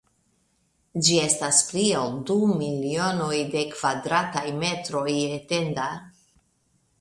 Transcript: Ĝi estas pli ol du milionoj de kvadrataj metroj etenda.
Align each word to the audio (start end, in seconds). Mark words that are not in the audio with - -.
Ĝi 1.07 1.17
estas 1.25 1.59
pli 1.67 1.83
ol 1.99 2.15
du 2.29 2.37
milionoj 2.61 3.37
de 3.57 3.63
kvadrataj 3.75 4.45
metroj 4.65 5.07
etenda. 5.37 5.87